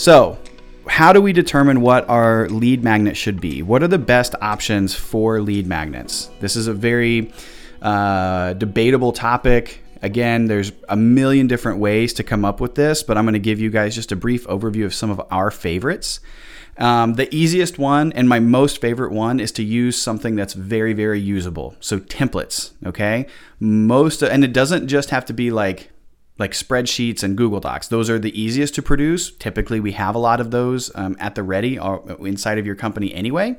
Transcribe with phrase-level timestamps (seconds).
[0.00, 0.38] So,
[0.88, 3.60] how do we determine what our lead magnet should be?
[3.60, 6.30] What are the best options for lead magnets?
[6.40, 7.30] This is a very
[7.82, 9.82] uh, debatable topic.
[10.00, 13.38] Again, there's a million different ways to come up with this, but I'm going to
[13.38, 16.20] give you guys just a brief overview of some of our favorites.
[16.78, 20.94] Um, the easiest one and my most favorite one is to use something that's very,
[20.94, 21.76] very usable.
[21.78, 23.26] So templates, okay?
[23.60, 25.90] Most, and it doesn't just have to be like
[26.40, 27.88] like spreadsheets and Google Docs.
[27.88, 29.30] Those are the easiest to produce.
[29.30, 32.74] Typically, we have a lot of those um, at the ready or inside of your
[32.74, 33.56] company anyway.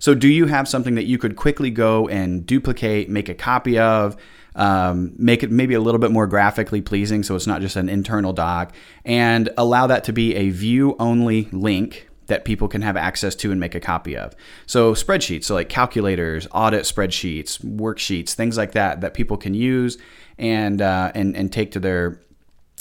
[0.00, 3.78] So, do you have something that you could quickly go and duplicate, make a copy
[3.78, 4.16] of,
[4.56, 7.88] um, make it maybe a little bit more graphically pleasing so it's not just an
[7.88, 8.74] internal doc,
[9.04, 13.50] and allow that to be a view only link that people can have access to
[13.50, 14.34] and make a copy of.
[14.66, 19.98] So spreadsheets, so like calculators, audit spreadsheets, worksheets, things like that that people can use
[20.38, 22.20] and uh, and and take to their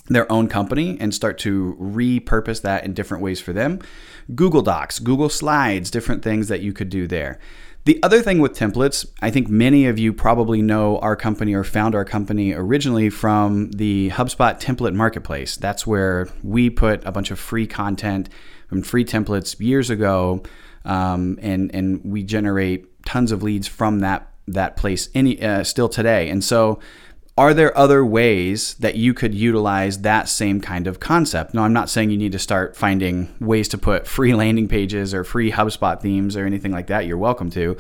[0.08, 3.80] their own company and start to repurpose that in different ways for them.
[4.36, 7.40] Google Docs, Google Slides, different things that you could do there.
[7.86, 11.64] The other thing with templates, I think many of you probably know our company or
[11.64, 15.56] found our company originally from the HubSpot template marketplace.
[15.56, 18.28] That's where we put a bunch of free content
[18.72, 20.44] and free templates years ago,
[20.84, 25.90] um, and and we generate tons of leads from that that place any uh, still
[25.90, 26.30] today.
[26.30, 26.80] And so
[27.38, 31.54] are there other ways that you could utilize that same kind of concept?
[31.54, 35.14] No, I'm not saying you need to start finding ways to put free landing pages
[35.14, 37.06] or free HubSpot themes or anything like that.
[37.06, 37.76] You're welcome to.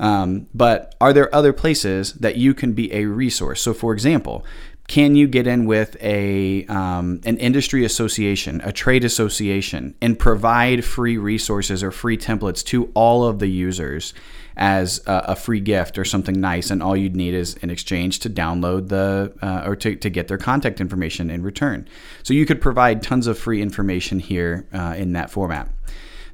[0.00, 3.62] Um, but are there other places that you can be a resource?
[3.62, 4.44] So, for example,
[4.88, 10.84] can you get in with a um, an industry association, a trade association, and provide
[10.84, 14.14] free resources or free templates to all of the users?
[14.56, 18.20] as a, a, free gift or something nice, and all you'd need is in exchange
[18.20, 21.86] to download the uh, or to, to get their contact information in return.
[22.22, 25.68] So you could provide tons of free information here uh, in that format.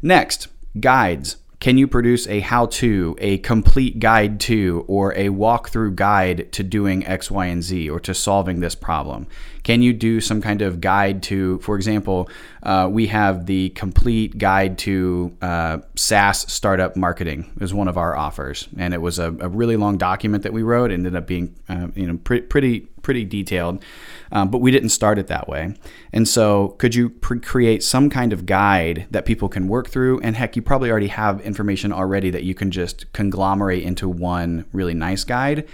[0.02, 0.46] Next,
[0.78, 1.36] guides.
[1.62, 6.64] Can you produce a how to, a complete guide to, or a walkthrough guide to
[6.64, 9.28] doing X, Y, and Z or to solving this problem?
[9.62, 12.28] Can you do some kind of guide to, for example,
[12.64, 18.16] uh, we have the complete guide to uh, SaaS startup marketing is one of our
[18.16, 20.90] offers, and it was a, a really long document that we wrote.
[20.90, 23.82] It ended up being, uh, you know, pre- pretty pretty detailed,
[24.30, 25.74] um, but we didn't start it that way.
[26.12, 30.20] And so, could you pre- create some kind of guide that people can work through?
[30.20, 34.64] And heck, you probably already have information already that you can just conglomerate into one
[34.72, 35.68] really nice guide.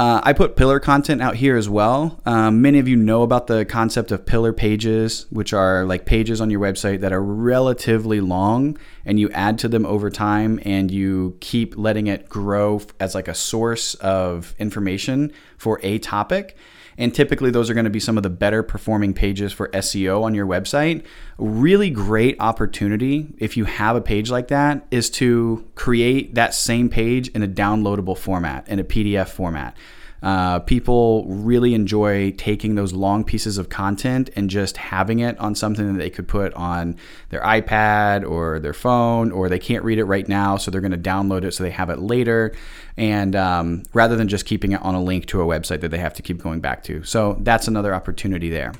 [0.00, 2.20] Uh, I put pillar content out here as well.
[2.24, 6.40] Um, many of you know about the concept of pillar pages, which are like pages
[6.40, 10.92] on your website that are relatively long and you add to them over time and
[10.92, 16.56] you keep letting it grow as like a source of information for a topic.
[16.98, 20.24] And typically, those are going to be some of the better performing pages for SEO
[20.24, 21.04] on your website.
[21.38, 26.54] A really great opportunity, if you have a page like that, is to create that
[26.54, 29.76] same page in a downloadable format, in a PDF format.
[30.22, 35.54] Uh, people really enjoy taking those long pieces of content and just having it on
[35.54, 36.96] something that they could put on
[37.30, 40.90] their iPad or their phone, or they can't read it right now, so they're going
[40.90, 42.54] to download it so they have it later.
[42.96, 45.98] And um, rather than just keeping it on a link to a website that they
[45.98, 47.04] have to keep going back to.
[47.04, 48.72] So that's another opportunity there.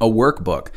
[0.00, 0.70] A workbook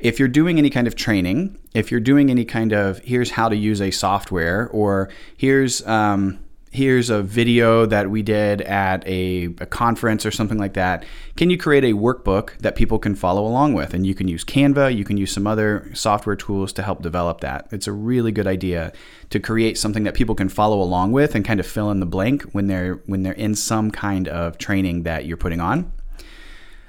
[0.00, 3.48] if you're doing any kind of training, if you're doing any kind of here's how
[3.48, 6.38] to use a software, or here's um,
[6.70, 11.04] here's a video that we did at a, a, conference or something like that.
[11.36, 13.92] Can you create a workbook that people can follow along with?
[13.92, 17.40] And you can use Canva, you can use some other software tools to help develop
[17.40, 17.66] that.
[17.72, 18.92] It's a really good idea
[19.30, 22.06] to create something that people can follow along with and kind of fill in the
[22.06, 25.90] blank when they're when they're in some kind of training that you're putting on.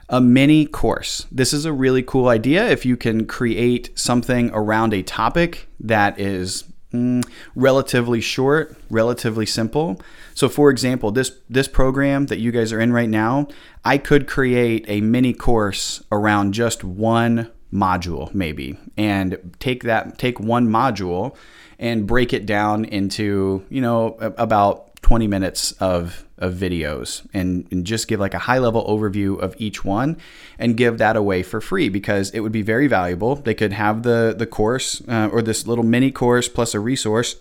[0.10, 1.26] A mini course.
[1.32, 6.20] This is a really cool idea if you can create something around a topic that
[6.20, 7.26] is Mm,
[7.56, 10.02] relatively short, relatively simple.
[10.34, 13.48] So, for example, this this program that you guys are in right now,
[13.86, 20.40] I could create a mini course around just one module, maybe, and take that take
[20.40, 21.36] one module
[21.80, 27.86] and break it down into you know about 20 minutes of, of videos and, and
[27.86, 30.18] just give like a high level overview of each one
[30.60, 33.36] and give that away for free because it would be very valuable.
[33.36, 37.36] They could have the, the course uh, or this little mini course plus a resource.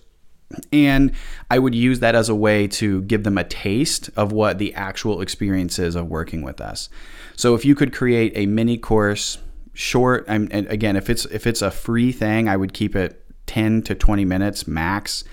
[0.72, 1.12] And
[1.48, 4.74] I would use that as a way to give them a taste of what the
[4.74, 6.88] actual experience is of working with us.
[7.36, 9.38] So if you could create a mini course,
[9.74, 13.82] short, and again, if it's if it's a free thing, I would keep it 10
[13.82, 15.24] to 20 minutes max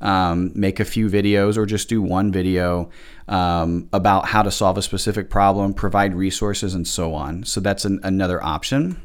[0.00, 2.90] um, make a few videos or just do one video
[3.28, 7.44] um, about how to solve a specific problem, provide resources, and so on.
[7.44, 9.00] So that's an, another option.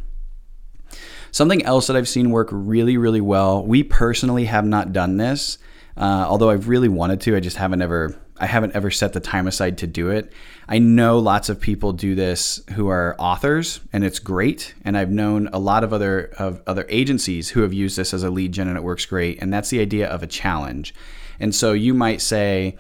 [1.32, 3.64] Something else that I've seen work really, really well.
[3.66, 5.60] We personally have not done this,
[5.96, 7.36] uh, although I've really wanted to.
[7.36, 10.32] I just haven't ever I haven't ever set the time aside to do it.
[10.68, 14.74] I know lots of people do this who are authors, and it's great.
[14.86, 18.24] And I've known a lot of other of other agencies who have used this as
[18.24, 19.42] a lead gen, and it works great.
[19.42, 20.94] And that's the idea of a challenge.
[21.40, 22.78] And so you might say,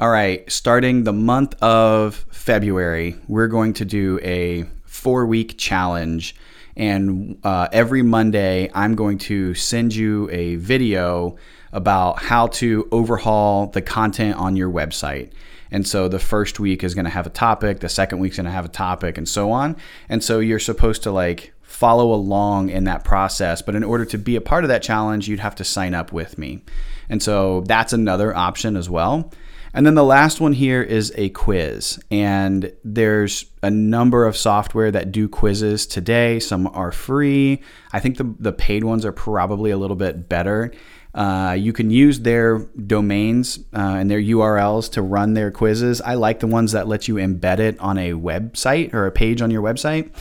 [0.00, 6.34] all right, starting the month of February, we're going to do a four week challenge.
[6.76, 11.36] And uh, every Monday, I'm going to send you a video
[11.72, 15.32] about how to overhaul the content on your website.
[15.70, 18.46] And so the first week is going to have a topic, the second week's going
[18.46, 19.76] to have a topic, and so on.
[20.08, 23.62] And so you're supposed to like follow along in that process.
[23.62, 26.12] But in order to be a part of that challenge, you'd have to sign up
[26.12, 26.62] with me.
[27.08, 29.32] And so that's another option as well.
[29.74, 32.00] And then the last one here is a quiz.
[32.10, 36.38] And there's a number of software that do quizzes today.
[36.40, 37.60] Some are free.
[37.92, 40.72] I think the, the paid ones are probably a little bit better.
[41.16, 46.02] Uh, you can use their domains uh, and their URLs to run their quizzes.
[46.02, 49.40] I like the ones that let you embed it on a website or a page
[49.40, 50.12] on your website.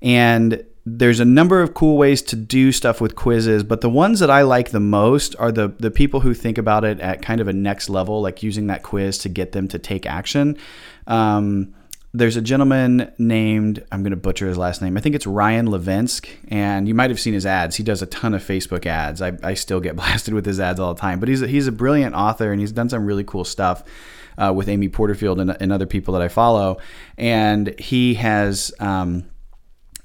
[0.00, 4.20] And there's a number of cool ways to do stuff with quizzes, but the ones
[4.20, 7.42] that I like the most are the the people who think about it at kind
[7.42, 10.56] of a next level, like using that quiz to get them to take action.
[11.06, 11.74] Um,
[12.14, 14.96] there's a gentleman named I'm going to butcher his last name.
[14.96, 17.76] I think it's Ryan Levinsk, and you might have seen his ads.
[17.76, 19.20] He does a ton of Facebook ads.
[19.20, 21.66] I, I still get blasted with his ads all the time, but he's a, he's
[21.66, 23.84] a brilliant author and he's done some really cool stuff.
[24.40, 26.78] Uh, with Amy Porterfield and, and, other people that I follow,
[27.16, 29.28] and he has um,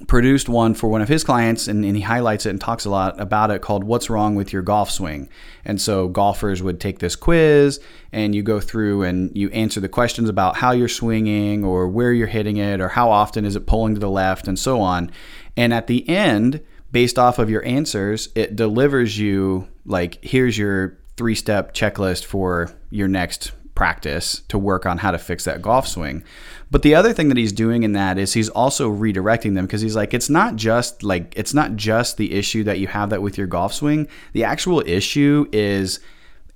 [0.08, 2.90] produced one for one of his clients and, and, he highlights it and talks a
[2.90, 5.30] lot about it called what's wrong with your golf swing?
[5.66, 7.80] And so golfers would take this quiz
[8.12, 12.12] and you go through and you answer the questions about how you're swinging or where
[12.12, 15.12] you're hitting it or how often is it pulling to the left and so on.
[15.56, 16.62] And at the end
[16.92, 22.72] based off of your answers it delivers you like here's your three step checklist for
[22.90, 26.24] your next practice to work on how to fix that golf swing.
[26.70, 29.82] But the other thing that he's doing in that is he's also redirecting them because
[29.82, 33.22] he's like it's not just like it's not just the issue that you have that
[33.22, 34.08] with your golf swing.
[34.34, 36.00] The actual issue is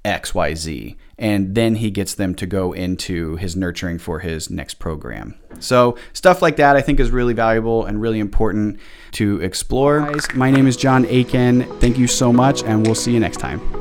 [0.07, 0.95] XYZ.
[1.19, 5.35] And then he gets them to go into his nurturing for his next program.
[5.59, 8.79] So, stuff like that I think is really valuable and really important
[9.13, 10.11] to explore.
[10.35, 11.63] My name is John Aiken.
[11.79, 13.76] Thank you so much, and we'll see you next time.